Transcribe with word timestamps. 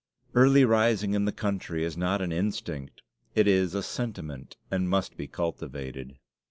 Early 0.33 0.65
rising 0.65 1.13
in 1.13 1.25
the 1.25 1.31
country 1.31 1.83
is 1.85 1.95
not 1.95 2.23
an 2.23 2.31
instinct; 2.31 3.03
it 3.35 3.47
is 3.47 3.75
a 3.75 3.83
sentiment, 3.83 4.57
and 4.71 4.89
must 4.89 5.15
be 5.15 5.27
cultivated. 5.27 6.17